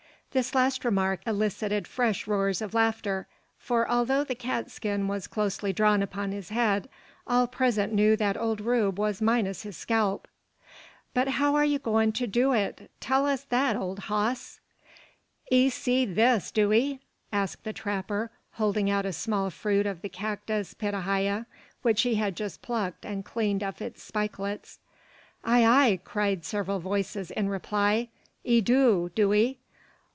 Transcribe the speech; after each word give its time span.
This 0.33 0.55
last 0.55 0.85
remark 0.85 1.19
elicited 1.27 1.89
fresh 1.89 2.25
roars 2.25 2.61
of 2.61 2.73
laughter; 2.73 3.27
for 3.59 3.89
although 3.91 4.23
the 4.23 4.33
cat 4.33 4.71
skin 4.71 5.09
was 5.09 5.27
closely 5.27 5.73
drawn 5.73 6.01
upon 6.01 6.31
his 6.31 6.47
head, 6.51 6.87
all 7.27 7.47
present 7.47 7.91
knew 7.91 8.15
that 8.15 8.37
old 8.37 8.61
Rube 8.61 8.97
was 8.97 9.21
minus 9.21 9.63
his 9.63 9.75
scalp. 9.75 10.29
"But 11.13 11.27
how 11.27 11.55
are 11.55 11.65
ye 11.65 11.77
goin' 11.79 12.13
to 12.13 12.27
do 12.27 12.53
it? 12.53 12.89
Tell 13.01 13.25
us 13.25 13.43
that, 13.49 13.75
old 13.75 13.99
hoss!" 14.07 14.61
"'Ee 15.51 15.69
see 15.69 16.05
this, 16.05 16.49
do 16.49 16.71
'ee?" 16.71 17.01
asked 17.33 17.65
the 17.65 17.73
trapper, 17.73 18.31
holding 18.53 18.89
out 18.89 19.05
a 19.05 19.11
small 19.11 19.49
fruit 19.49 19.85
of 19.85 20.01
the 20.01 20.07
cactus 20.07 20.73
pitahaya, 20.73 21.45
which 21.81 22.03
he 22.03 22.15
had 22.15 22.37
just 22.37 22.61
plucked 22.61 23.03
and 23.03 23.25
cleaned 23.25 23.63
of 23.63 23.81
its 23.81 24.01
spikelets. 24.01 24.79
"Ay, 25.43 25.65
ay," 25.65 25.99
cried 26.05 26.45
several 26.45 26.79
voices, 26.79 27.31
in 27.31 27.49
reply. 27.49 28.07
"'Ee 28.45 28.61
do, 28.61 29.11
do 29.13 29.33
'ee? 29.33 29.57